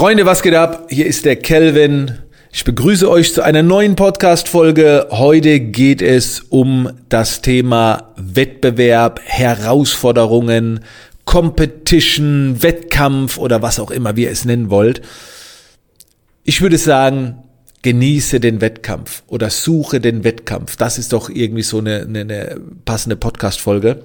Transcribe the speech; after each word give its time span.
Freunde, 0.00 0.24
was 0.24 0.40
geht 0.40 0.54
ab? 0.54 0.86
Hier 0.88 1.04
ist 1.04 1.26
der 1.26 1.36
Kelvin. 1.36 2.20
Ich 2.50 2.64
begrüße 2.64 3.06
euch 3.06 3.34
zu 3.34 3.42
einer 3.42 3.62
neuen 3.62 3.96
Podcast-Folge. 3.96 5.08
Heute 5.10 5.60
geht 5.60 6.00
es 6.00 6.40
um 6.40 6.88
das 7.10 7.42
Thema 7.42 8.14
Wettbewerb, 8.16 9.20
Herausforderungen, 9.22 10.80
Competition, 11.26 12.62
Wettkampf 12.62 13.36
oder 13.36 13.60
was 13.60 13.78
auch 13.78 13.90
immer 13.90 14.16
ihr 14.16 14.30
es 14.30 14.46
nennen 14.46 14.70
wollt. 14.70 15.02
Ich 16.44 16.62
würde 16.62 16.78
sagen, 16.78 17.42
genieße 17.82 18.40
den 18.40 18.62
Wettkampf 18.62 19.22
oder 19.26 19.50
suche 19.50 20.00
den 20.00 20.24
Wettkampf. 20.24 20.76
Das 20.76 20.96
ist 20.96 21.12
doch 21.12 21.28
irgendwie 21.28 21.62
so 21.62 21.76
eine, 21.76 22.06
eine, 22.08 22.20
eine 22.20 22.58
passende 22.86 23.16
Podcast-Folge. 23.16 24.02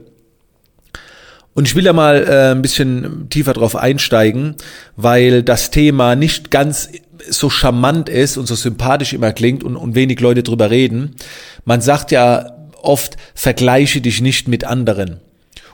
Und 1.56 1.70
ich 1.70 1.76
will 1.76 1.86
da 1.86 1.94
mal 1.94 2.28
äh, 2.28 2.52
ein 2.52 2.62
bisschen 2.62 3.28
tiefer 3.30 3.54
drauf 3.54 3.78
einsteigen, 3.78 4.56
weil 4.98 5.42
das 5.42 5.72
Thema 5.72 6.16
nicht 6.16 6.52
ganz 6.52 6.90
so 7.30 7.50
charmant 7.50 8.10
ist 8.10 8.38
und 8.38 8.46
so 8.46 8.56
sympathisch 8.56 9.14
immer 9.14 9.32
klingt 9.32 9.64
und, 9.64 9.78
und 9.78 9.96
wenig 9.96 10.20
Leute 10.20 10.44
drüber 10.44 10.70
reden. 10.70 11.16
Man 11.64 11.80
sagt 11.80 12.12
ja 12.12 12.52
oft, 12.82 13.16
vergleiche 13.34 14.02
dich 14.02 14.22
nicht 14.22 14.50
mit 14.50 14.66
anderen. 14.66 15.22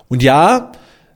Und 0.08 0.22
ja, 0.22 0.72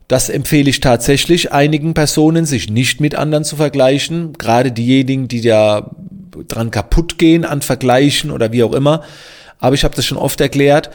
das 0.08 0.30
empfehle 0.30 0.70
ich 0.72 0.80
tatsächlich 0.80 1.52
einigen 1.52 1.94
Personen, 1.94 2.46
sich 2.46 2.70
nicht 2.70 3.00
mit 3.00 3.14
anderen 3.14 3.44
zu 3.44 3.56
vergleichen. 3.58 4.34
Gerade 4.34 4.72
diejenigen, 4.72 5.28
die 5.28 5.42
da 5.42 5.92
dran 6.48 6.72
kaputt 6.72 7.20
gehen 7.20 7.46
an 7.46 7.62
Vergleichen 7.62 8.32
oder 8.32 8.52
wie 8.52 8.64
auch 8.64 8.74
immer. 8.74 9.04
Aber 9.60 9.76
ich 9.76 9.84
habe 9.84 9.96
das 9.96 10.06
schon 10.06 10.18
oft 10.18 10.42
erklärt. 10.42 10.90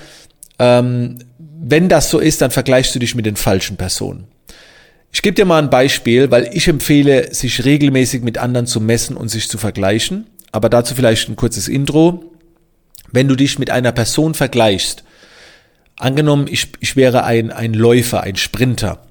Ähm, 0.59 1.19
wenn 1.63 1.89
das 1.89 2.11
so 2.11 2.19
ist, 2.19 2.41
dann 2.41 2.51
vergleichst 2.51 2.95
du 2.95 2.99
dich 2.99 3.15
mit 3.15 3.27
den 3.27 3.37
falschen 3.37 3.77
Personen. 3.77 4.27
Ich 5.13 5.23
gebe 5.23 5.35
dir 5.35 5.45
mal 5.45 5.63
ein 5.63 5.71
Beispiel, 5.71 6.31
weil 6.31 6.51
ich 6.53 6.69
empfehle, 6.69 7.35
sich 7.35 7.65
regelmäßig 7.65 8.23
mit 8.23 8.39
anderen 8.39 8.67
zu 8.67 8.81
messen 8.81 9.17
und 9.17 9.29
sich 9.29 9.49
zu 9.49 9.59
vergleichen. 9.59 10.27
Aber 10.53 10.69
dazu 10.69 10.95
vielleicht 10.95 11.29
ein 11.29 11.37
kurzes 11.37 11.69
Intro. 11.69 12.25
Wenn 13.13 13.29
du 13.29 13.35
dich 13.35 13.59
mit 13.59 13.71
einer 13.71 13.93
Person 13.93 14.35
vergleichst, 14.35 15.05
angenommen, 15.97 16.47
ich, 16.49 16.69
ich 16.81 16.97
wäre 16.97 17.25
ein, 17.25 17.51
ein 17.51 17.75
Läufer, 17.75 18.23
ein 18.23 18.37
Sprinter, 18.37 19.03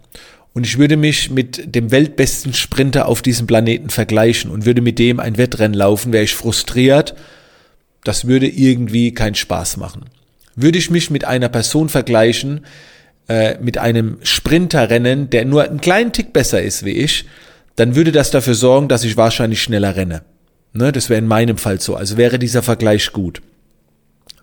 und 0.54 0.66
ich 0.66 0.78
würde 0.78 0.98
mich 0.98 1.30
mit 1.30 1.76
dem 1.76 1.92
weltbesten 1.92 2.54
Sprinter 2.54 3.08
auf 3.08 3.22
diesem 3.22 3.46
Planeten 3.46 3.90
vergleichen 3.90 4.50
und 4.50 4.66
würde 4.66 4.82
mit 4.82 4.98
dem 5.00 5.20
ein 5.20 5.38
Wettrennen 5.38 5.78
laufen, 5.78 6.12
wäre 6.12 6.24
ich 6.24 6.34
frustriert. 6.34 7.16
Das 8.04 8.26
würde 8.26 8.48
irgendwie 8.48 9.14
keinen 9.14 9.36
Spaß 9.36 9.78
machen. 9.78 10.06
Würde 10.62 10.78
ich 10.78 10.90
mich 10.90 11.10
mit 11.10 11.24
einer 11.24 11.48
Person 11.48 11.88
vergleichen, 11.88 12.66
äh, 13.30 13.58
mit 13.62 13.78
einem 13.78 14.18
Sprinterrennen, 14.24 15.30
der 15.30 15.46
nur 15.46 15.64
einen 15.64 15.80
kleinen 15.80 16.12
Tick 16.12 16.34
besser 16.34 16.62
ist 16.62 16.84
wie 16.84 16.92
ich, 16.92 17.26
dann 17.78 17.96
würde 17.96 18.12
das 18.12 18.30
dafür 18.32 18.56
sorgen, 18.56 18.90
dass 18.90 19.06
ich 19.06 19.16
wahrscheinlich 19.16 19.62
schneller 19.62 19.96
renne. 19.96 20.22
Ne, 20.74 20.92
das 20.92 21.10
wäre 21.10 21.20
in 21.20 21.28
meinem 21.28 21.58
Fall 21.58 21.80
so. 21.80 21.96
Also 21.96 22.18
wäre 22.18 22.40
dieser 22.40 22.62
Vergleich 22.62 23.14
gut. 23.14 23.42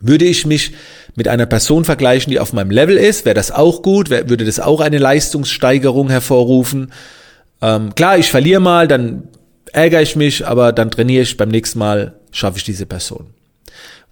Würde 0.00 0.24
ich 0.24 0.46
mich 0.46 0.72
mit 1.16 1.28
einer 1.28 1.46
Person 1.46 1.84
vergleichen, 1.84 2.30
die 2.30 2.40
auf 2.40 2.52
meinem 2.52 2.70
Level 2.70 2.96
ist, 2.96 3.24
wäre 3.24 3.34
das 3.34 3.50
auch 3.50 3.82
gut, 3.82 4.08
wär, 4.08 4.28
würde 4.28 4.44
das 4.44 4.60
auch 4.60 4.80
eine 4.80 4.98
Leistungssteigerung 4.98 6.08
hervorrufen. 6.08 6.92
Ähm, 7.60 7.94
klar, 7.94 8.18
ich 8.18 8.30
verliere 8.30 8.60
mal, 8.60 8.88
dann 8.88 9.28
ärgere 9.72 10.02
ich 10.02 10.16
mich, 10.16 10.46
aber 10.46 10.72
dann 10.72 10.90
trainiere 10.90 11.22
ich 11.22 11.36
beim 11.36 11.48
nächsten 11.48 11.78
Mal, 11.78 12.14
schaffe 12.32 12.58
ich 12.58 12.64
diese 12.64 12.86
Person. 12.86 13.35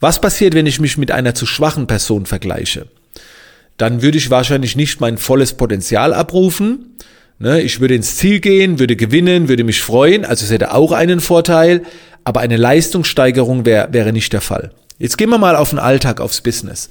Was 0.00 0.20
passiert, 0.20 0.54
wenn 0.54 0.66
ich 0.66 0.80
mich 0.80 0.98
mit 0.98 1.10
einer 1.10 1.34
zu 1.34 1.46
schwachen 1.46 1.86
Person 1.86 2.26
vergleiche? 2.26 2.86
Dann 3.76 4.02
würde 4.02 4.18
ich 4.18 4.30
wahrscheinlich 4.30 4.76
nicht 4.76 5.00
mein 5.00 5.18
volles 5.18 5.54
Potenzial 5.54 6.12
abrufen. 6.12 6.96
Ne, 7.38 7.60
ich 7.62 7.80
würde 7.80 7.96
ins 7.96 8.16
Ziel 8.16 8.38
gehen, 8.38 8.78
würde 8.78 8.94
gewinnen, 8.94 9.48
würde 9.48 9.64
mich 9.64 9.82
freuen, 9.82 10.24
also 10.24 10.44
es 10.44 10.52
hätte 10.52 10.72
auch 10.72 10.92
einen 10.92 11.18
Vorteil, 11.18 11.82
aber 12.22 12.40
eine 12.40 12.56
Leistungssteigerung 12.56 13.66
wär, 13.66 13.92
wäre 13.92 14.12
nicht 14.12 14.32
der 14.32 14.40
Fall. 14.40 14.70
Jetzt 14.98 15.18
gehen 15.18 15.30
wir 15.30 15.38
mal 15.38 15.56
auf 15.56 15.70
den 15.70 15.80
Alltag, 15.80 16.20
aufs 16.20 16.40
Business. 16.40 16.90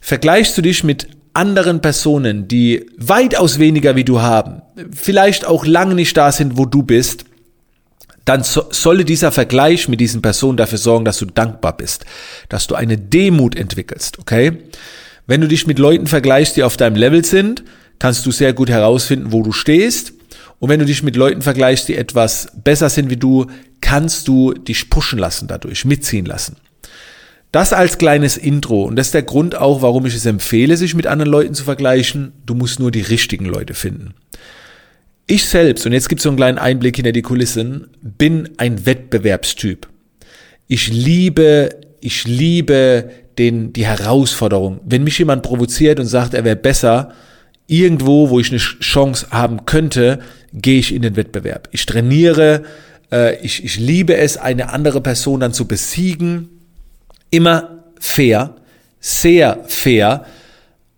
Vergleichst 0.00 0.56
du 0.58 0.60
dich 0.60 0.84
mit 0.84 1.08
anderen 1.32 1.80
Personen, 1.80 2.46
die 2.46 2.90
weitaus 2.98 3.58
weniger 3.58 3.96
wie 3.96 4.04
du 4.04 4.20
haben, 4.20 4.60
vielleicht 4.92 5.46
auch 5.46 5.64
lange 5.64 5.94
nicht 5.94 6.14
da 6.16 6.30
sind, 6.30 6.58
wo 6.58 6.66
du 6.66 6.82
bist, 6.82 7.24
dann 8.30 8.44
so, 8.44 8.64
solle 8.70 9.04
dieser 9.04 9.32
Vergleich 9.32 9.88
mit 9.88 10.00
diesen 10.00 10.22
Personen 10.22 10.56
dafür 10.56 10.78
sorgen, 10.78 11.04
dass 11.04 11.18
du 11.18 11.26
dankbar 11.26 11.76
bist, 11.76 12.06
dass 12.48 12.68
du 12.68 12.76
eine 12.76 12.96
Demut 12.96 13.56
entwickelst, 13.56 14.18
okay? 14.20 14.58
Wenn 15.26 15.40
du 15.40 15.48
dich 15.48 15.66
mit 15.66 15.78
Leuten 15.78 16.06
vergleichst, 16.06 16.56
die 16.56 16.62
auf 16.62 16.76
deinem 16.76 16.96
Level 16.96 17.24
sind, 17.24 17.64
kannst 17.98 18.24
du 18.26 18.30
sehr 18.30 18.52
gut 18.52 18.70
herausfinden, 18.70 19.32
wo 19.32 19.42
du 19.42 19.52
stehst. 19.52 20.12
Und 20.60 20.68
wenn 20.68 20.78
du 20.78 20.86
dich 20.86 21.02
mit 21.02 21.16
Leuten 21.16 21.42
vergleichst, 21.42 21.88
die 21.88 21.96
etwas 21.96 22.48
besser 22.64 22.88
sind 22.88 23.10
wie 23.10 23.16
du, 23.16 23.46
kannst 23.80 24.28
du 24.28 24.54
dich 24.54 24.90
pushen 24.90 25.18
lassen 25.18 25.48
dadurch, 25.48 25.84
mitziehen 25.84 26.26
lassen. 26.26 26.56
Das 27.52 27.72
als 27.72 27.98
kleines 27.98 28.36
Intro 28.36 28.84
und 28.84 28.94
das 28.94 29.08
ist 29.08 29.14
der 29.14 29.24
Grund 29.24 29.56
auch, 29.56 29.82
warum 29.82 30.06
ich 30.06 30.14
es 30.14 30.24
empfehle, 30.24 30.76
sich 30.76 30.94
mit 30.94 31.08
anderen 31.08 31.32
Leuten 31.32 31.54
zu 31.54 31.64
vergleichen. 31.64 32.32
Du 32.46 32.54
musst 32.54 32.78
nur 32.78 32.92
die 32.92 33.00
richtigen 33.00 33.46
Leute 33.46 33.74
finden. 33.74 34.14
Ich 35.30 35.44
selbst, 35.44 35.86
und 35.86 35.92
jetzt 35.92 36.08
gibt 36.08 36.18
es 36.18 36.24
so 36.24 36.30
einen 36.30 36.38
kleinen 36.38 36.58
Einblick 36.58 36.96
hinter 36.96 37.12
die 37.12 37.22
Kulissen, 37.22 37.86
bin 38.02 38.48
ein 38.56 38.84
Wettbewerbstyp. 38.84 39.88
Ich 40.66 40.88
liebe, 40.88 41.68
ich 42.00 42.26
liebe 42.26 43.08
den, 43.38 43.72
die 43.72 43.86
Herausforderung. 43.86 44.80
Wenn 44.84 45.04
mich 45.04 45.20
jemand 45.20 45.44
provoziert 45.44 46.00
und 46.00 46.06
sagt, 46.06 46.34
er 46.34 46.42
wäre 46.42 46.56
besser, 46.56 47.12
irgendwo, 47.68 48.30
wo 48.30 48.40
ich 48.40 48.50
eine 48.50 48.58
Chance 48.58 49.28
haben 49.30 49.66
könnte, 49.66 50.18
gehe 50.52 50.80
ich 50.80 50.92
in 50.92 51.02
den 51.02 51.14
Wettbewerb. 51.14 51.68
Ich 51.70 51.86
trainiere, 51.86 52.64
äh, 53.12 53.36
ich, 53.36 53.64
ich 53.64 53.78
liebe 53.78 54.16
es, 54.16 54.36
eine 54.36 54.72
andere 54.72 55.00
Person 55.00 55.38
dann 55.38 55.52
zu 55.52 55.68
besiegen. 55.68 56.48
Immer 57.30 57.84
fair, 58.00 58.56
sehr 58.98 59.62
fair. 59.68 60.24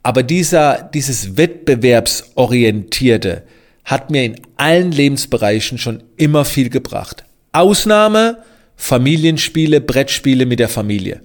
Aber 0.02 0.22
dieser, 0.22 0.88
dieses 0.94 1.36
Wettbewerbsorientierte, 1.36 3.42
hat 3.84 4.10
mir 4.10 4.24
in 4.24 4.40
allen 4.56 4.92
Lebensbereichen 4.92 5.78
schon 5.78 6.02
immer 6.16 6.44
viel 6.44 6.70
gebracht. 6.70 7.24
Ausnahme 7.52 8.38
Familienspiele, 8.76 9.80
Brettspiele 9.80 10.46
mit 10.46 10.58
der 10.58 10.68
Familie. 10.68 11.20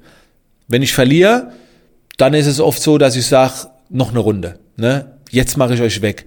Wenn 0.68 0.82
ich 0.82 0.94
verliere, 0.94 1.52
dann 2.18 2.34
ist 2.34 2.48
es 2.48 2.60
oft 2.60 2.82
so, 2.82 2.98
dass 2.98 3.16
ich 3.16 3.26
sage, 3.26 3.68
noch 3.90 4.10
eine 4.10 4.20
Runde. 4.20 4.60
Ne? 4.76 5.18
Jetzt 5.30 5.58
mache 5.58 5.74
ich 5.74 5.82
euch 5.82 6.02
weg. 6.02 6.26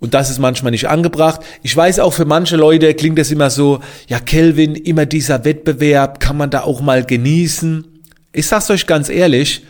Und 0.00 0.14
das 0.14 0.30
ist 0.30 0.40
manchmal 0.40 0.72
nicht 0.72 0.88
angebracht. 0.88 1.42
Ich 1.62 1.76
weiß 1.76 2.00
auch 2.00 2.12
für 2.12 2.24
manche 2.24 2.56
Leute 2.56 2.92
klingt 2.94 3.18
das 3.18 3.30
immer 3.30 3.50
so, 3.50 3.80
ja 4.08 4.18
Kelvin, 4.18 4.74
immer 4.74 5.06
dieser 5.06 5.44
Wettbewerb, 5.44 6.18
kann 6.18 6.36
man 6.36 6.50
da 6.50 6.62
auch 6.62 6.80
mal 6.80 7.04
genießen. 7.04 7.86
Ich 8.32 8.46
sag's 8.48 8.70
euch 8.70 8.86
ganz 8.88 9.08
ehrlich, 9.08 9.62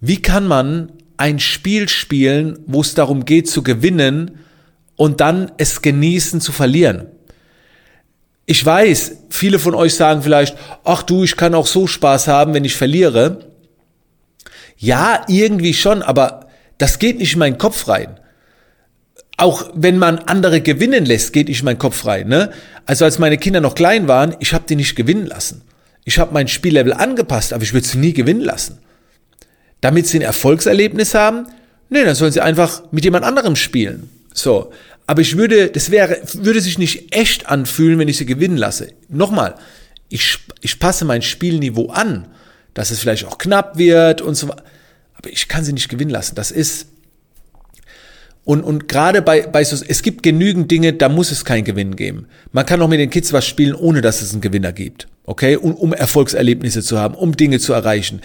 wie 0.00 0.22
kann 0.22 0.46
man 0.46 0.92
ein 1.18 1.38
Spiel 1.38 1.88
spielen, 1.88 2.58
wo 2.66 2.80
es 2.80 2.94
darum 2.94 3.26
geht 3.26 3.48
zu 3.48 3.62
gewinnen, 3.62 4.38
und 4.96 5.20
dann 5.20 5.52
es 5.56 5.82
genießen 5.82 6.40
zu 6.40 6.52
verlieren. 6.52 7.06
Ich 8.46 8.64
weiß, 8.64 9.16
viele 9.30 9.58
von 9.58 9.74
euch 9.74 9.94
sagen 9.94 10.22
vielleicht, 10.22 10.56
ach 10.84 11.02
du, 11.02 11.24
ich 11.24 11.36
kann 11.36 11.54
auch 11.54 11.66
so 11.66 11.86
Spaß 11.86 12.28
haben, 12.28 12.54
wenn 12.54 12.64
ich 12.64 12.76
verliere. 12.76 13.50
Ja, 14.76 15.24
irgendwie 15.28 15.74
schon, 15.74 16.02
aber 16.02 16.48
das 16.78 16.98
geht 16.98 17.18
nicht 17.18 17.34
in 17.34 17.38
meinen 17.38 17.58
Kopf 17.58 17.86
rein. 17.86 18.18
Auch 19.36 19.70
wenn 19.74 19.98
man 19.98 20.18
andere 20.18 20.60
gewinnen 20.60 21.04
lässt, 21.04 21.32
geht 21.32 21.48
nicht 21.48 21.60
in 21.60 21.64
meinen 21.64 21.78
Kopf 21.78 22.04
rein. 22.04 22.28
Ne? 22.28 22.50
Also 22.84 23.04
als 23.04 23.18
meine 23.18 23.38
Kinder 23.38 23.60
noch 23.60 23.74
klein 23.74 24.08
waren, 24.08 24.36
ich 24.40 24.52
habe 24.52 24.64
die 24.68 24.76
nicht 24.76 24.96
gewinnen 24.96 25.26
lassen. 25.26 25.62
Ich 26.04 26.18
habe 26.18 26.34
mein 26.34 26.48
Spiellevel 26.48 26.92
angepasst, 26.92 27.52
aber 27.52 27.62
ich 27.62 27.72
würde 27.72 27.86
sie 27.86 27.98
nie 27.98 28.12
gewinnen 28.12 28.40
lassen. 28.40 28.78
Damit 29.80 30.06
sie 30.08 30.18
ein 30.18 30.22
Erfolgserlebnis 30.22 31.14
haben? 31.14 31.46
Nee, 31.88 32.04
dann 32.04 32.14
sollen 32.14 32.32
sie 32.32 32.40
einfach 32.40 32.82
mit 32.90 33.04
jemand 33.04 33.24
anderem 33.24 33.56
spielen. 33.56 34.10
So. 34.34 34.72
Aber 35.06 35.20
ich 35.20 35.36
würde, 35.36 35.68
das 35.68 35.90
wäre, 35.90 36.20
würde 36.34 36.60
sich 36.60 36.78
nicht 36.78 37.14
echt 37.14 37.46
anfühlen, 37.48 37.98
wenn 37.98 38.08
ich 38.08 38.16
sie 38.16 38.26
gewinnen 38.26 38.56
lasse. 38.56 38.88
Nochmal, 39.08 39.56
ich, 40.08 40.38
ich 40.60 40.78
passe 40.78 41.04
mein 41.04 41.22
Spielniveau 41.22 41.88
an, 41.88 42.28
dass 42.74 42.90
es 42.90 43.00
vielleicht 43.00 43.26
auch 43.26 43.38
knapp 43.38 43.78
wird 43.78 44.20
und 44.20 44.34
so. 44.34 44.50
Aber 44.50 45.30
ich 45.30 45.48
kann 45.48 45.64
sie 45.64 45.72
nicht 45.72 45.88
gewinnen 45.88 46.10
lassen. 46.10 46.34
Das 46.34 46.50
ist, 46.50 46.86
und, 48.44 48.62
und 48.62 48.88
gerade 48.88 49.22
bei, 49.22 49.42
bei 49.46 49.62
so, 49.62 49.84
es 49.86 50.02
gibt 50.02 50.22
genügend 50.22 50.70
Dinge, 50.70 50.92
da 50.92 51.08
muss 51.08 51.30
es 51.30 51.44
keinen 51.44 51.64
Gewinn 51.64 51.94
geben. 51.94 52.26
Man 52.50 52.66
kann 52.66 52.82
auch 52.82 52.88
mit 52.88 52.98
den 52.98 53.10
Kids 53.10 53.32
was 53.32 53.46
spielen, 53.46 53.74
ohne 53.74 54.00
dass 54.00 54.20
es 54.20 54.32
einen 54.32 54.40
Gewinner 54.40 54.72
gibt. 54.72 55.06
Okay? 55.24 55.56
Um, 55.56 55.74
um 55.74 55.92
Erfolgserlebnisse 55.92 56.82
zu 56.82 56.98
haben, 56.98 57.14
um 57.14 57.36
Dinge 57.36 57.60
zu 57.60 57.72
erreichen. 57.72 58.20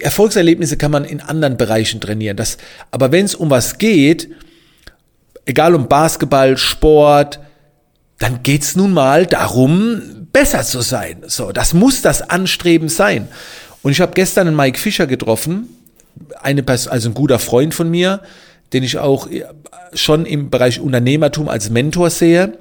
Erfolgserlebnisse 0.00 0.76
kann 0.76 0.90
man 0.90 1.04
in 1.04 1.20
anderen 1.20 1.56
Bereichen 1.56 2.00
trainieren. 2.00 2.36
Das, 2.36 2.58
aber 2.90 3.10
wenn 3.10 3.24
es 3.24 3.34
um 3.34 3.48
was 3.48 3.78
geht, 3.78 4.28
egal 5.48 5.74
um 5.74 5.88
Basketball, 5.88 6.56
Sport, 6.58 7.40
dann 8.18 8.42
geht's 8.42 8.76
nun 8.76 8.92
mal 8.92 9.26
darum, 9.26 10.26
besser 10.32 10.62
zu 10.62 10.82
sein. 10.82 11.22
So, 11.26 11.52
das 11.52 11.72
muss 11.72 12.02
das 12.02 12.22
Anstreben 12.22 12.88
sein. 12.88 13.28
Und 13.82 13.92
ich 13.92 14.00
habe 14.00 14.12
gestern 14.12 14.48
einen 14.48 14.56
Mike 14.56 14.78
Fischer 14.78 15.06
getroffen, 15.06 15.68
eine 16.42 16.62
Person, 16.62 16.92
also 16.92 17.08
ein 17.08 17.14
guter 17.14 17.38
Freund 17.38 17.74
von 17.74 17.90
mir, 17.90 18.20
den 18.72 18.82
ich 18.82 18.98
auch 18.98 19.28
schon 19.94 20.26
im 20.26 20.50
Bereich 20.50 20.80
Unternehmertum 20.80 21.48
als 21.48 21.70
Mentor 21.70 22.10
sehe. 22.10 22.58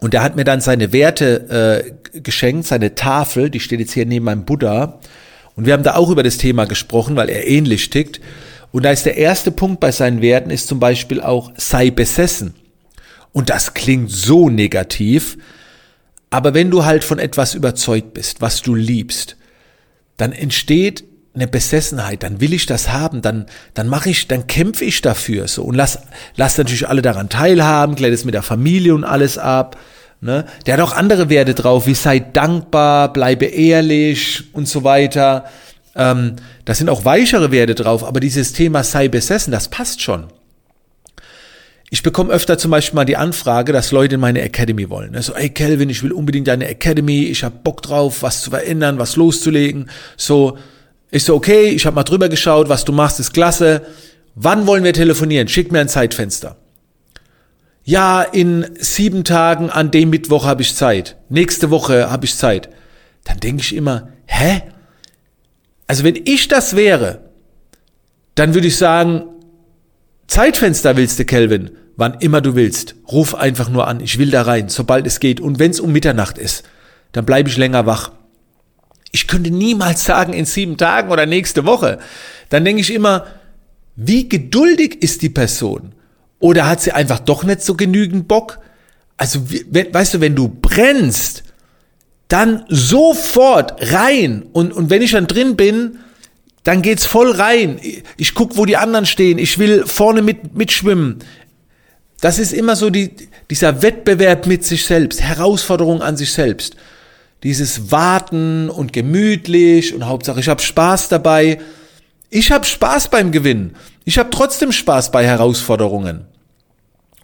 Und 0.00 0.12
er 0.12 0.22
hat 0.22 0.36
mir 0.36 0.44
dann 0.44 0.60
seine 0.60 0.92
Werte 0.92 1.94
äh, 2.12 2.20
geschenkt, 2.20 2.66
seine 2.66 2.94
Tafel, 2.94 3.48
die 3.48 3.60
steht 3.60 3.80
jetzt 3.80 3.92
hier 3.92 4.04
neben 4.04 4.26
meinem 4.26 4.44
Buddha. 4.44 5.00
Und 5.56 5.64
wir 5.64 5.72
haben 5.72 5.84
da 5.84 5.94
auch 5.94 6.10
über 6.10 6.22
das 6.22 6.36
Thema 6.36 6.66
gesprochen, 6.66 7.16
weil 7.16 7.30
er 7.30 7.46
ähnlich 7.46 7.88
tickt. 7.88 8.20
Und 8.74 8.82
da 8.82 8.90
ist 8.90 9.06
der 9.06 9.16
erste 9.16 9.52
Punkt 9.52 9.78
bei 9.78 9.92
seinen 9.92 10.20
Werten 10.20 10.50
ist 10.50 10.66
zum 10.66 10.80
Beispiel 10.80 11.20
auch 11.20 11.52
sei 11.56 11.92
besessen. 11.92 12.54
Und 13.30 13.48
das 13.48 13.72
klingt 13.72 14.10
so 14.10 14.50
negativ. 14.50 15.38
Aber 16.28 16.54
wenn 16.54 16.72
du 16.72 16.84
halt 16.84 17.04
von 17.04 17.20
etwas 17.20 17.54
überzeugt 17.54 18.14
bist, 18.14 18.40
was 18.40 18.62
du 18.62 18.74
liebst, 18.74 19.36
dann 20.16 20.32
entsteht 20.32 21.04
eine 21.36 21.46
Besessenheit, 21.46 22.24
dann 22.24 22.40
will 22.40 22.52
ich 22.52 22.66
das 22.66 22.90
haben, 22.90 23.22
dann, 23.22 23.46
dann 23.74 23.86
mache 23.86 24.10
ich, 24.10 24.26
dann 24.26 24.48
kämpfe 24.48 24.84
ich 24.84 25.00
dafür, 25.02 25.46
so. 25.46 25.62
Und 25.62 25.76
lass, 25.76 26.00
lass 26.34 26.58
natürlich 26.58 26.88
alle 26.88 27.02
daran 27.02 27.28
teilhaben, 27.28 27.94
klärt 27.94 28.12
es 28.12 28.24
mit 28.24 28.34
der 28.34 28.42
Familie 28.42 28.96
und 28.96 29.04
alles 29.04 29.38
ab, 29.38 29.78
ne. 30.20 30.46
Der 30.66 30.74
hat 30.74 30.80
auch 30.80 30.96
andere 30.96 31.28
Werte 31.28 31.54
drauf, 31.54 31.86
wie 31.86 31.94
sei 31.94 32.18
dankbar, 32.18 33.12
bleibe 33.12 33.44
ehrlich 33.44 34.52
und 34.52 34.66
so 34.66 34.82
weiter. 34.82 35.44
Ähm, 35.96 36.36
da 36.64 36.74
sind 36.74 36.88
auch 36.88 37.04
weichere 37.04 37.50
Werte 37.50 37.74
drauf, 37.74 38.04
aber 38.04 38.20
dieses 38.20 38.52
Thema 38.52 38.82
sei 38.82 39.08
besessen, 39.08 39.52
das 39.52 39.68
passt 39.68 40.02
schon. 40.02 40.26
Ich 41.90 42.02
bekomme 42.02 42.32
öfter 42.32 42.58
zum 42.58 42.72
Beispiel 42.72 42.96
mal 42.96 43.04
die 43.04 43.16
Anfrage, 43.16 43.72
dass 43.72 43.92
Leute 43.92 44.16
in 44.16 44.20
meine 44.20 44.42
Academy 44.42 44.90
wollen. 44.90 45.20
So, 45.22 45.34
ey 45.34 45.50
Kelvin, 45.50 45.90
ich 45.90 46.02
will 46.02 46.12
unbedingt 46.12 46.48
deine 46.48 46.66
Academy, 46.66 47.26
ich 47.26 47.44
habe 47.44 47.54
Bock 47.62 47.82
drauf, 47.82 48.22
was 48.22 48.42
zu 48.42 48.50
verändern, 48.50 48.98
was 48.98 49.14
loszulegen. 49.14 49.88
So, 50.16 50.58
ich 51.12 51.22
so, 51.22 51.36
okay, 51.36 51.68
ich 51.68 51.86
habe 51.86 51.94
mal 51.94 52.02
drüber 52.02 52.28
geschaut, 52.28 52.68
was 52.68 52.84
du 52.84 52.92
machst, 52.92 53.20
ist 53.20 53.32
klasse. 53.32 53.82
Wann 54.34 54.66
wollen 54.66 54.82
wir 54.82 54.92
telefonieren? 54.92 55.46
Schick 55.46 55.70
mir 55.70 55.78
ein 55.78 55.88
Zeitfenster. 55.88 56.56
Ja, 57.84 58.22
in 58.22 58.66
sieben 58.80 59.22
Tagen 59.22 59.70
an 59.70 59.92
dem 59.92 60.10
Mittwoch 60.10 60.46
habe 60.46 60.62
ich 60.62 60.74
Zeit. 60.74 61.16
Nächste 61.28 61.70
Woche 61.70 62.10
habe 62.10 62.24
ich 62.24 62.34
Zeit. 62.34 62.70
Dann 63.22 63.38
denke 63.38 63.62
ich 63.62 63.76
immer, 63.76 64.08
hä? 64.26 64.62
Also 65.86 66.04
wenn 66.04 66.16
ich 66.24 66.48
das 66.48 66.76
wäre, 66.76 67.30
dann 68.34 68.54
würde 68.54 68.68
ich 68.68 68.76
sagen, 68.76 69.24
Zeitfenster 70.26 70.96
willst 70.96 71.18
du, 71.18 71.24
Kelvin 71.24 71.70
wann 71.96 72.14
immer 72.20 72.40
du 72.40 72.54
willst. 72.54 72.96
Ruf 73.10 73.34
einfach 73.34 73.68
nur 73.68 73.86
an, 73.86 74.00
ich 74.00 74.18
will 74.18 74.30
da 74.30 74.42
rein, 74.42 74.68
sobald 74.68 75.06
es 75.06 75.20
geht. 75.20 75.40
Und 75.40 75.58
wenn 75.58 75.70
es 75.70 75.80
um 75.80 75.92
Mitternacht 75.92 76.38
ist, 76.38 76.64
dann 77.12 77.24
bleibe 77.24 77.48
ich 77.48 77.56
länger 77.56 77.86
wach. 77.86 78.12
Ich 79.12 79.28
könnte 79.28 79.50
niemals 79.50 80.04
sagen, 80.04 80.32
in 80.32 80.44
sieben 80.44 80.76
Tagen 80.76 81.10
oder 81.10 81.26
nächste 81.26 81.64
Woche. 81.66 81.98
Dann 82.48 82.64
denke 82.64 82.80
ich 82.80 82.92
immer, 82.92 83.26
wie 83.94 84.28
geduldig 84.28 85.02
ist 85.02 85.22
die 85.22 85.28
Person? 85.28 85.94
Oder 86.40 86.66
hat 86.66 86.80
sie 86.80 86.92
einfach 86.92 87.20
doch 87.20 87.44
nicht 87.44 87.62
so 87.62 87.74
genügend 87.74 88.26
Bock? 88.26 88.58
Also, 89.16 89.40
weißt 89.48 90.14
du, 90.14 90.20
wenn 90.20 90.34
du 90.34 90.48
brennst, 90.48 91.44
dann 92.28 92.64
sofort 92.68 93.92
rein. 93.92 94.44
Und, 94.52 94.72
und 94.72 94.90
wenn 94.90 95.02
ich 95.02 95.12
dann 95.12 95.26
drin 95.26 95.56
bin, 95.56 95.98
dann 96.62 96.80
geht's 96.80 97.04
voll 97.04 97.30
rein. 97.30 97.78
Ich 98.16 98.34
guck, 98.34 98.56
wo 98.56 98.64
die 98.64 98.76
anderen 98.76 99.06
stehen. 99.06 99.38
Ich 99.38 99.58
will 99.58 99.84
vorne 99.86 100.22
mit, 100.22 100.54
mitschwimmen. 100.54 101.18
Das 102.20 102.38
ist 102.38 102.52
immer 102.52 102.74
so 102.74 102.88
die, 102.88 103.10
dieser 103.50 103.82
Wettbewerb 103.82 104.46
mit 104.46 104.64
sich 104.64 104.86
selbst, 104.86 105.20
Herausforderung 105.20 106.00
an 106.00 106.16
sich 106.16 106.32
selbst. 106.32 106.76
Dieses 107.42 107.90
Warten 107.90 108.70
und 108.70 108.94
gemütlich 108.94 109.94
und 109.94 110.06
Hauptsache 110.06 110.40
ich 110.40 110.48
habe 110.48 110.62
Spaß 110.62 111.10
dabei. 111.10 111.60
Ich 112.30 112.50
habe 112.50 112.64
Spaß 112.64 113.08
beim 113.08 113.30
Gewinnen. 113.30 113.76
Ich 114.06 114.18
habe 114.18 114.30
trotzdem 114.30 114.72
Spaß 114.72 115.10
bei 115.10 115.26
Herausforderungen. 115.26 116.24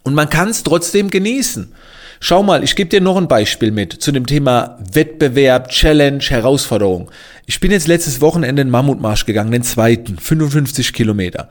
Und 0.03 0.13
man 0.13 0.29
kann 0.29 0.49
es 0.49 0.61
trotzdem 0.61 1.09
genießen. 1.09 1.73
Schau 2.23 2.43
mal, 2.43 2.63
ich 2.63 2.75
gebe 2.75 2.87
dir 2.87 3.01
noch 3.01 3.17
ein 3.17 3.27
Beispiel 3.27 3.71
mit 3.71 3.93
zu 3.93 4.11
dem 4.11 4.27
Thema 4.27 4.77
Wettbewerb, 4.93 5.69
Challenge, 5.69 6.23
Herausforderung. 6.23 7.09
Ich 7.47 7.59
bin 7.59 7.71
jetzt 7.71 7.87
letztes 7.87 8.21
Wochenende 8.21 8.61
in 8.61 8.67
den 8.67 8.69
Mammutmarsch 8.69 9.25
gegangen, 9.25 9.51
den 9.51 9.63
zweiten, 9.63 10.19
55 10.19 10.93
Kilometer. 10.93 11.49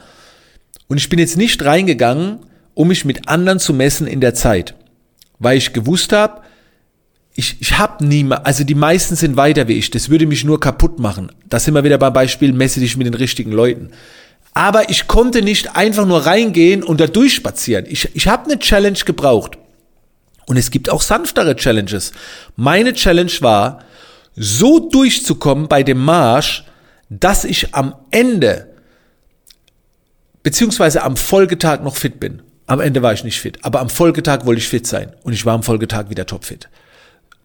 Und 0.87 0.99
ich 0.99 1.09
bin 1.09 1.19
jetzt 1.19 1.37
nicht 1.37 1.65
reingegangen, 1.65 2.39
um 2.75 2.87
mich 2.87 3.05
mit 3.05 3.29
anderen 3.29 3.59
zu 3.59 3.75
messen 3.75 4.07
in 4.07 4.21
der 4.21 4.35
Zeit. 4.35 4.77
Weil 5.41 5.59
ich 5.59 5.73
gewusst 5.73 6.13
habe, 6.13 6.43
ich, 7.35 7.57
ich 7.61 7.77
habe 7.77 8.07
niemand, 8.07 8.47
also 8.47 8.63
die 8.63 8.77
meisten 8.77 9.17
sind 9.17 9.37
weiter 9.37 9.67
wie 9.67 9.77
ich, 9.77 9.91
das 9.91 10.09
würde 10.09 10.27
mich 10.27 10.45
nur 10.45 10.61
kaputt 10.61 11.01
machen. 11.01 11.33
Da 11.49 11.59
sind 11.59 11.75
wir 11.75 11.83
wieder 11.83 11.99
beim 11.99 12.13
Beispiel, 12.13 12.53
messe 12.53 12.79
dich 12.79 12.97
mit 12.97 13.09
den 13.09 13.15
richtigen 13.15 13.51
Leuten. 13.51 13.91
Aber 14.55 14.89
ich 14.89 15.09
konnte 15.09 15.43
nicht 15.43 15.75
einfach 15.75 16.07
nur 16.07 16.27
reingehen 16.27 16.85
und 16.85 17.01
da 17.01 17.09
durchspazieren. 17.09 17.87
Ich, 17.89 18.15
ich 18.15 18.29
habe 18.29 18.45
eine 18.45 18.61
Challenge 18.61 19.01
gebraucht. 19.05 19.59
Und 20.51 20.57
es 20.57 20.73
gibt 20.73 20.91
auch 20.91 21.01
sanftere 21.01 21.55
Challenges. 21.55 22.11
Meine 22.57 22.93
Challenge 22.93 23.31
war, 23.39 23.85
so 24.35 24.81
durchzukommen 24.81 25.69
bei 25.69 25.85
dem 25.85 26.05
Marsch, 26.05 26.65
dass 27.09 27.45
ich 27.45 27.73
am 27.73 27.95
Ende 28.11 28.67
beziehungsweise 30.43 31.05
am 31.05 31.17
Folgetag 31.17 31.85
noch 31.85 31.95
fit 31.95 32.19
bin. 32.19 32.43
Am 32.67 32.81
Ende 32.81 33.01
war 33.01 33.13
ich 33.13 33.23
nicht 33.23 33.41
fit. 33.41 33.61
Aber 33.63 33.79
am 33.79 33.89
Folgetag 33.89 34.45
wollte 34.45 34.59
ich 34.59 34.67
fit 34.67 34.89
sein. 34.89 35.15
Und 35.23 35.35
ich 35.35 35.47
war 35.47 35.55
am 35.55 35.63
Folgetag 35.63 36.11
wieder 36.11 36.27
topfit. 36.27 36.69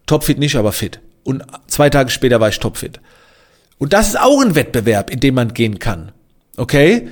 Topfit 0.06 0.40
nicht, 0.40 0.56
aber 0.56 0.72
fit. 0.72 0.98
Und 1.22 1.44
zwei 1.68 1.90
Tage 1.90 2.10
später 2.10 2.40
war 2.40 2.48
ich 2.48 2.58
topfit. 2.58 2.98
Und 3.78 3.92
das 3.92 4.08
ist 4.08 4.18
auch 4.18 4.40
ein 4.40 4.56
Wettbewerb, 4.56 5.10
in 5.10 5.20
dem 5.20 5.36
man 5.36 5.54
gehen 5.54 5.78
kann. 5.78 6.10
Okay? 6.56 7.08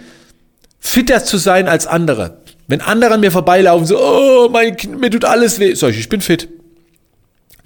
Fitter 0.80 1.24
zu 1.24 1.38
sein 1.38 1.68
als 1.68 1.86
andere. 1.86 2.38
Wenn 2.66 2.80
andere 2.80 3.14
an 3.14 3.20
mir 3.20 3.30
vorbeilaufen, 3.30 3.86
so, 3.86 3.98
oh, 3.98 4.48
mein, 4.50 4.76
mir 4.98 5.10
tut 5.10 5.24
alles 5.24 5.58
weh. 5.58 5.74
Sag 5.74 5.90
ich, 5.90 6.00
ich 6.00 6.08
bin 6.08 6.20
fit. 6.20 6.48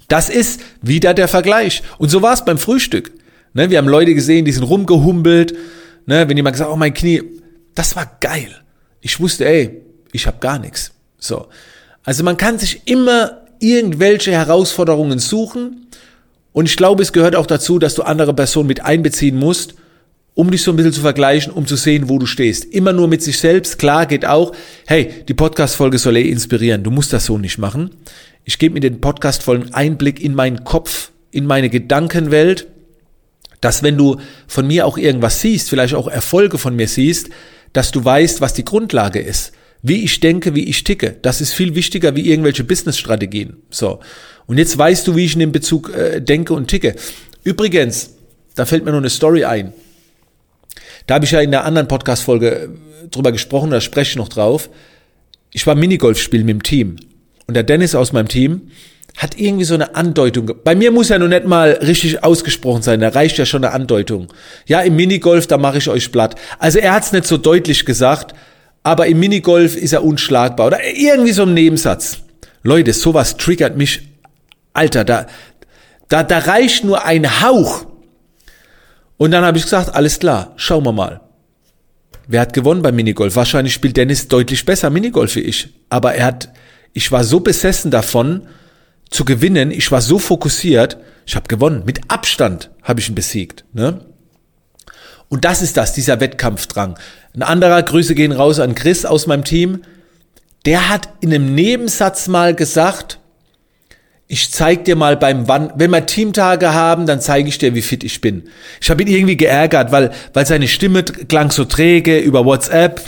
Das 0.07 0.29
ist 0.29 0.61
wieder 0.81 1.13
der 1.13 1.27
Vergleich. 1.27 1.83
Und 1.97 2.09
so 2.09 2.21
war 2.21 2.33
es 2.33 2.43
beim 2.43 2.57
Frühstück. 2.57 3.11
Ne, 3.53 3.69
wir 3.69 3.77
haben 3.77 3.87
Leute 3.87 4.13
gesehen, 4.13 4.45
die 4.45 4.51
sind 4.51 4.63
rumgehumpelt. 4.63 5.55
Ne, 6.05 6.27
wenn 6.27 6.37
jemand 6.37 6.55
gesagt, 6.55 6.71
oh, 6.71 6.75
mein 6.75 6.93
Knie, 6.93 7.23
das 7.75 7.95
war 7.95 8.17
geil. 8.19 8.49
Ich 9.01 9.19
wusste, 9.19 9.45
ey, 9.45 9.81
ich 10.11 10.27
habe 10.27 10.37
gar 10.39 10.59
nichts. 10.59 10.91
So. 11.17 11.47
Also 12.03 12.23
man 12.23 12.37
kann 12.37 12.59
sich 12.59 12.81
immer 12.85 13.43
irgendwelche 13.59 14.31
Herausforderungen 14.31 15.19
suchen 15.19 15.87
und 16.51 16.65
ich 16.65 16.77
glaube, 16.77 17.03
es 17.03 17.13
gehört 17.13 17.35
auch 17.35 17.45
dazu, 17.45 17.79
dass 17.79 17.95
du 17.95 18.03
andere 18.03 18.33
Personen 18.33 18.67
mit 18.67 18.83
einbeziehen 18.83 19.37
musst, 19.37 19.75
um 20.39 20.51
dich 20.51 20.63
so 20.63 20.71
ein 20.71 20.77
bisschen 20.77 20.93
zu 20.93 21.01
vergleichen, 21.01 21.51
um 21.51 21.67
zu 21.67 21.75
sehen, 21.75 22.07
wo 22.07 22.17
du 22.17 22.25
stehst. 22.25 22.63
Immer 22.63 22.93
nur 22.93 23.09
mit 23.09 23.21
sich 23.21 23.37
selbst, 23.37 23.77
klar 23.77 24.05
geht 24.05 24.23
auch, 24.23 24.53
hey, 24.87 25.11
die 25.27 25.33
Podcast-Folge 25.33 25.97
soll 25.97 26.15
eh 26.15 26.29
inspirieren, 26.29 26.81
du 26.81 26.91
musst 26.91 27.11
das 27.11 27.25
so 27.25 27.37
nicht 27.37 27.57
machen. 27.57 27.89
Ich 28.45 28.57
gebe 28.57 28.75
mir 28.75 28.79
den 28.79 29.01
Podcast-Folgen 29.01 29.73
Einblick 29.73 30.21
in 30.21 30.33
meinen 30.33 30.63
Kopf, 30.63 31.11
in 31.31 31.45
meine 31.45 31.69
Gedankenwelt, 31.69 32.67
dass 33.59 33.83
wenn 33.83 33.97
du 33.97 34.15
von 34.47 34.65
mir 34.65 34.87
auch 34.87 34.97
irgendwas 34.97 35.41
siehst, 35.41 35.69
vielleicht 35.69 35.93
auch 35.93 36.07
Erfolge 36.07 36.57
von 36.57 36.73
mir 36.73 36.87
siehst, 36.87 37.29
dass 37.73 37.91
du 37.91 38.05
weißt, 38.05 38.39
was 38.39 38.53
die 38.53 38.63
Grundlage 38.63 39.19
ist 39.19 39.51
wie 39.81 40.03
ich 40.03 40.19
denke, 40.19 40.55
wie 40.55 40.65
ich 40.65 40.83
ticke. 40.83 41.15
Das 41.21 41.39
ist 41.39 41.53
viel 41.53 41.73
wichtiger 41.73 42.13
wie 42.13 42.29
irgendwelche 42.29 42.65
Business-Strategien. 42.65 43.57
So. 43.69 44.01
Und 44.45 44.57
jetzt 44.57 44.77
weißt 44.77 45.07
du, 45.07 45.15
wie 45.15 45.23
ich 45.23 45.35
in 45.35 45.39
dem 45.39 45.53
Bezug 45.53 45.95
äh, 45.95 46.21
denke 46.21 46.53
und 46.53 46.67
ticke. 46.67 46.95
Übrigens, 47.45 48.09
da 48.55 48.65
fällt 48.65 48.83
mir 48.83 48.91
noch 48.91 48.97
eine 48.97 49.09
Story 49.09 49.45
ein. 49.45 49.71
Da 51.09 51.15
habe 51.15 51.25
ich 51.25 51.31
ja 51.31 51.39
in 51.39 51.49
der 51.49 51.65
anderen 51.65 51.87
Podcast-Folge 51.87 52.51
äh, 52.51 52.67
drüber 53.09 53.31
gesprochen, 53.31 53.71
da 53.71 53.81
spreche 53.81 54.11
ich 54.11 54.15
noch 54.15 54.29
drauf. 54.29 54.69
Ich 55.51 55.65
war 55.65 55.73
Minigolf 55.73 56.19
spielen 56.19 56.45
mit 56.45 56.53
dem 56.53 56.61
Team. 56.61 56.97
Und 57.47 57.55
der 57.55 57.63
Dennis 57.63 57.95
aus 57.95 58.13
meinem 58.13 58.27
Team 58.27 58.69
hat 59.17 59.35
irgendwie 59.35 59.63
so 59.63 59.73
eine 59.73 59.95
Andeutung. 59.95 60.51
Bei 60.63 60.75
mir 60.75 60.91
muss 60.91 61.09
ja 61.09 61.17
noch 61.17 61.27
nicht 61.27 61.45
mal 61.45 61.71
richtig 61.81 62.23
ausgesprochen 62.23 62.83
sein, 62.83 62.99
da 62.99 63.09
reicht 63.09 63.39
ja 63.39 63.47
schon 63.47 63.65
eine 63.65 63.73
Andeutung. 63.73 64.27
Ja, 64.67 64.81
im 64.81 64.97
Minigolf, 64.97 65.47
da 65.47 65.57
mache 65.57 65.79
ich 65.79 65.89
euch 65.89 66.11
platt. 66.11 66.35
Also 66.59 66.77
er 66.77 66.93
hat 66.93 67.05
es 67.05 67.11
nicht 67.11 67.25
so 67.25 67.37
deutlich 67.37 67.85
gesagt, 67.85 68.35
aber 68.83 69.07
im 69.07 69.19
Minigolf 69.19 69.75
ist 69.77 69.93
er 69.93 70.03
unschlagbar 70.03 70.67
oder 70.67 70.77
irgendwie 70.95 71.31
so 71.31 71.41
ein 71.41 71.55
Nebensatz. 71.55 72.19
Leute, 72.61 72.93
sowas 72.93 73.35
triggert 73.35 73.75
mich. 73.75 74.03
Alter, 74.73 75.05
da, 75.05 75.25
da, 76.07 76.21
da 76.21 76.37
reicht 76.37 76.83
nur 76.83 77.03
ein 77.03 77.41
Hauch. 77.41 77.88
Und 79.19 79.31
dann 79.31 79.43
habe 79.43 79.57
ich 79.57 79.65
gesagt, 79.65 79.93
alles 79.93 80.17
klar, 80.17 80.53
schauen 80.55 80.85
wir 80.85 80.93
mal. 80.93 81.19
Wer 82.25 82.39
hat 82.39 82.53
gewonnen 82.53 82.81
beim 82.81 82.95
Minigolf? 82.95 83.35
Wahrscheinlich 83.35 83.73
spielt 83.73 83.97
Dennis 83.97 84.29
deutlich 84.29 84.63
besser 84.65 84.89
Minigolf 84.89 85.35
wie 85.35 85.41
ich. 85.41 85.73
Aber 85.89 86.15
er 86.15 86.25
hat, 86.25 86.49
ich 86.93 87.11
war 87.11 87.25
so 87.25 87.41
besessen 87.41 87.91
davon, 87.91 88.47
zu 89.09 89.25
gewinnen. 89.25 89.71
Ich 89.71 89.91
war 89.91 90.01
so 90.01 90.19
fokussiert. 90.19 90.97
Ich 91.25 91.35
habe 91.35 91.49
gewonnen. 91.49 91.83
Mit 91.85 91.99
Abstand 92.09 92.71
habe 92.81 93.01
ich 93.01 93.09
ihn 93.09 93.15
besiegt. 93.15 93.65
Ne? 93.73 94.05
Und 95.27 95.43
das 95.43 95.61
ist 95.61 95.75
das, 95.75 95.91
dieser 95.91 96.21
Wettkampfdrang. 96.21 96.97
Ein 97.35 97.43
anderer, 97.43 97.83
Grüße 97.83 98.15
gehen 98.15 98.31
raus 98.31 98.59
an 98.59 98.73
Chris 98.73 99.03
aus 99.03 99.27
meinem 99.27 99.43
Team, 99.43 99.81
der 100.65 100.87
hat 100.87 101.09
in 101.19 101.33
einem 101.33 101.53
Nebensatz 101.55 102.29
mal 102.29 102.55
gesagt, 102.55 103.18
ich 104.31 104.51
zeig 104.51 104.85
dir 104.85 104.95
mal 104.95 105.17
beim 105.17 105.47
Wann, 105.47 105.73
wenn 105.75 105.89
wir 105.89 106.05
Teamtage 106.05 106.71
haben, 106.71 107.07
dann 107.07 107.19
zeige 107.19 107.49
ich 107.49 107.57
dir, 107.57 107.73
wie 107.73 107.81
fit 107.81 108.03
ich 108.03 108.21
bin. 108.21 108.43
Ich 108.79 108.91
habe 108.91 109.01
ihn 109.01 109.07
irgendwie 109.07 109.35
geärgert, 109.35 109.91
weil, 109.91 110.11
weil 110.33 110.45
seine 110.45 110.67
Stimme 110.67 111.03
klang 111.03 111.49
so 111.49 111.65
träge 111.65 112.19
über 112.19 112.45
WhatsApp. 112.45 113.01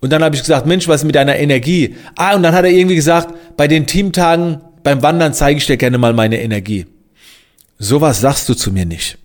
Und 0.00 0.10
dann 0.10 0.24
habe 0.24 0.34
ich 0.34 0.40
gesagt, 0.40 0.64
Mensch, 0.64 0.88
was 0.88 1.04
mit 1.04 1.14
deiner 1.14 1.36
Energie? 1.36 1.96
Ah, 2.16 2.34
und 2.34 2.42
dann 2.42 2.54
hat 2.54 2.64
er 2.64 2.70
irgendwie 2.70 2.94
gesagt, 2.94 3.34
bei 3.58 3.68
den 3.68 3.86
Teamtagen 3.86 4.62
beim 4.82 5.02
Wandern 5.02 5.34
zeige 5.34 5.58
ich 5.58 5.66
dir 5.66 5.76
gerne 5.76 5.98
mal 5.98 6.14
meine 6.14 6.40
Energie. 6.40 6.86
Sowas 7.78 8.22
sagst 8.22 8.48
du 8.48 8.54
zu 8.54 8.72
mir 8.72 8.86
nicht. 8.86 9.18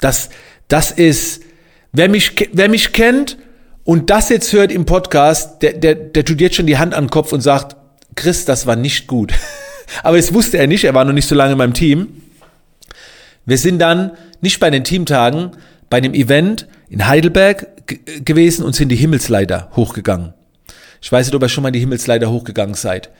Das, 0.00 0.30
das 0.68 0.92
ist, 0.92 1.42
wer 1.92 2.08
mich, 2.08 2.32
wer 2.54 2.70
mich 2.70 2.94
kennt 2.94 3.36
und 3.84 4.08
das 4.08 4.30
jetzt 4.30 4.50
hört 4.54 4.72
im 4.72 4.86
Podcast, 4.86 5.60
der, 5.60 5.74
der, 5.74 5.94
der 5.94 6.24
tut 6.24 6.40
jetzt 6.40 6.56
schon 6.56 6.66
die 6.66 6.78
Hand 6.78 6.94
an 6.94 7.04
den 7.04 7.10
Kopf 7.10 7.34
und 7.34 7.42
sagt, 7.42 7.76
Chris, 8.14 8.46
das 8.46 8.66
war 8.66 8.76
nicht 8.76 9.06
gut. 9.08 9.34
Aber 10.02 10.18
es 10.18 10.32
wusste 10.32 10.58
er 10.58 10.66
nicht, 10.66 10.84
er 10.84 10.94
war 10.94 11.04
noch 11.04 11.12
nicht 11.12 11.28
so 11.28 11.34
lange 11.34 11.52
in 11.52 11.58
meinem 11.58 11.74
Team. 11.74 12.22
Wir 13.46 13.58
sind 13.58 13.78
dann 13.78 14.12
nicht 14.40 14.60
bei 14.60 14.70
den 14.70 14.84
Teamtagen, 14.84 15.52
bei 15.88 15.98
einem 15.98 16.14
Event 16.14 16.66
in 16.88 17.06
Heidelberg 17.06 17.66
gewesen 18.24 18.64
und 18.64 18.74
sind 18.74 18.90
die 18.90 18.96
Himmelsleiter 18.96 19.70
hochgegangen. 19.76 20.34
Ich 21.02 21.10
weiß 21.10 21.26
nicht, 21.26 21.34
ob 21.34 21.42
ihr 21.42 21.48
schon 21.48 21.62
mal 21.62 21.72
die 21.72 21.80
Himmelsleiter 21.80 22.30
hochgegangen 22.30 22.74
seid. 22.74 23.10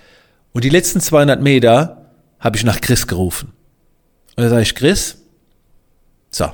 Und 0.53 0.65
die 0.65 0.69
letzten 0.69 1.01
200 1.01 1.41
Meter 1.41 2.11
habe 2.39 2.57
ich 2.57 2.65
nach 2.65 2.81
Chris 2.81 3.07
gerufen. 3.07 3.53
Und 4.37 4.45
da 4.45 4.51
sage 4.51 4.63
ich, 4.63 4.75
Chris, 4.75 5.19
so, 6.31 6.51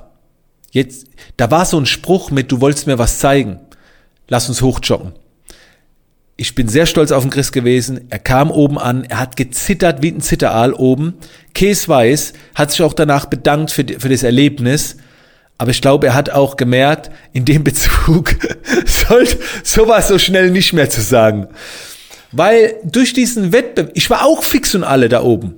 jetzt, 0.70 1.06
da 1.36 1.50
war 1.50 1.64
so 1.64 1.78
ein 1.78 1.86
Spruch 1.86 2.30
mit, 2.30 2.50
du 2.50 2.60
wolltest 2.60 2.86
mir 2.86 2.98
was 2.98 3.18
zeigen. 3.18 3.60
Lass 4.28 4.48
uns 4.48 4.62
hochjoggen. 4.62 5.12
Ich 6.38 6.54
bin 6.54 6.68
sehr 6.68 6.84
stolz 6.84 7.12
auf 7.12 7.22
den 7.22 7.30
Chris 7.30 7.50
gewesen. 7.50 8.08
Er 8.10 8.18
kam 8.18 8.50
oben 8.50 8.78
an, 8.78 9.04
er 9.04 9.20
hat 9.20 9.36
gezittert 9.36 10.02
wie 10.02 10.10
ein 10.10 10.20
Zitteraal 10.20 10.74
oben. 10.74 11.14
Käs 11.54 11.88
weiß, 11.88 12.34
hat 12.54 12.72
sich 12.72 12.82
auch 12.82 12.92
danach 12.92 13.24
bedankt 13.24 13.70
für, 13.70 13.86
für 13.98 14.10
das 14.10 14.22
Erlebnis. 14.22 14.98
Aber 15.56 15.70
ich 15.70 15.80
glaube, 15.80 16.08
er 16.08 16.14
hat 16.14 16.28
auch 16.28 16.58
gemerkt, 16.58 17.10
in 17.32 17.46
dem 17.46 17.64
Bezug 17.64 18.36
sollte 18.86 19.38
sowas 19.62 20.08
so 20.08 20.18
schnell 20.18 20.50
nicht 20.50 20.74
mehr 20.74 20.90
zu 20.90 21.00
sagen. 21.00 21.48
Weil 22.32 22.74
durch 22.84 23.14
diesen 23.14 23.52
Wettbewerb, 23.52 23.92
ich 23.94 24.10
war 24.10 24.26
auch 24.26 24.42
fix 24.42 24.74
und 24.74 24.84
alle 24.84 25.08
da 25.08 25.22
oben. 25.22 25.54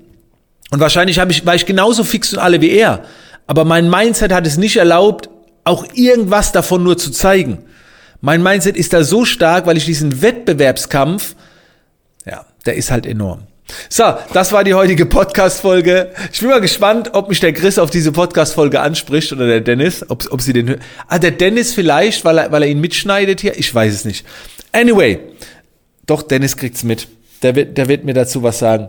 Und 0.71 0.79
wahrscheinlich 0.79 1.19
ich, 1.19 1.45
war 1.45 1.55
ich 1.57 1.67
genauso 1.67 2.05
fix 2.05 2.33
und 2.33 2.39
alle 2.39 2.61
wie 2.61 2.71
er. 2.71 3.03
Aber 3.49 3.65
mein 3.65 3.91
Mindset 3.91 4.33
hat 4.33 4.47
es 4.47 4.59
nicht 4.59 4.77
erlaubt, 4.77 5.29
auch 5.65 5.87
irgendwas 5.95 6.53
davon 6.53 6.85
nur 6.85 6.97
zu 6.97 7.11
zeigen. 7.11 7.65
Mein 8.21 8.43
Mindset 8.43 8.77
ist 8.77 8.93
da 8.93 9.05
so 9.05 9.25
stark, 9.25 9.67
weil 9.67 9.77
ich 9.77 9.85
diesen 9.85 10.23
Wettbewerbskampf, 10.23 11.37
ja, 12.27 12.45
der 12.67 12.75
ist 12.75 12.91
halt 12.91 13.07
enorm. 13.07 13.43
So, 13.89 14.15
das 14.33 14.53
war 14.53 14.65
die 14.65 14.75
heutige 14.75 15.07
Podcast-Folge. 15.07 16.11
Ich 16.33 16.41
bin 16.41 16.49
mal 16.49 16.61
gespannt, 16.61 17.11
ob 17.13 17.29
mich 17.29 17.41
der 17.41 17.53
Chris 17.53 17.79
auf 17.79 17.91
diese 17.91 18.13
Podcast-Folge 18.13 18.81
anspricht 18.81 19.33
oder 19.33 19.47
der 19.47 19.61
Dennis, 19.61 20.05
ob, 20.09 20.25
ob 20.31 20.41
sie 20.41 20.53
den, 20.53 20.77
ah, 21.07 21.19
der 21.19 21.33
Dennis 21.33 21.75
vielleicht, 21.75 22.25
weil 22.25 22.39
er, 22.39 22.53
weil 22.53 22.63
er 22.63 22.69
ihn 22.69 22.81
mitschneidet 22.81 23.41
hier, 23.41 23.59
ich 23.59 23.73
weiß 23.73 23.93
es 23.93 24.05
nicht. 24.05 24.27
Anyway, 24.73 25.19
doch, 26.07 26.23
Dennis 26.23 26.57
kriegt's 26.57 26.83
mit. 26.83 27.09
Der 27.43 27.55
wird, 27.55 27.79
der 27.79 27.89
wird 27.89 28.05
mir 28.05 28.15
dazu 28.15 28.43
was 28.43 28.59
sagen. 28.59 28.89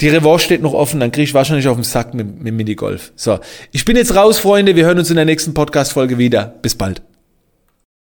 Die 0.00 0.08
Revanche 0.08 0.44
steht 0.44 0.62
noch 0.62 0.74
offen, 0.74 1.00
dann 1.00 1.10
kriege 1.10 1.24
ich 1.24 1.34
wahrscheinlich 1.34 1.68
auf 1.68 1.76
den 1.76 1.84
Sack 1.84 2.14
mit, 2.14 2.42
mit 2.42 2.54
Minigolf. 2.54 3.12
So, 3.16 3.38
ich 3.72 3.84
bin 3.84 3.96
jetzt 3.96 4.14
raus, 4.14 4.38
Freunde. 4.38 4.76
Wir 4.76 4.84
hören 4.84 4.98
uns 4.98 5.10
in 5.10 5.16
der 5.16 5.24
nächsten 5.24 5.54
Podcast-Folge 5.54 6.18
wieder. 6.18 6.54
Bis 6.62 6.74
bald. 6.74 7.02